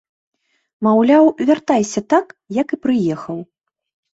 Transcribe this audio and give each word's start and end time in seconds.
Маўляў, 0.87 1.29
вяртайся 1.49 2.01
так, 2.15 2.27
як 2.61 2.67
і 2.79 2.83
прыехаў. 2.87 3.37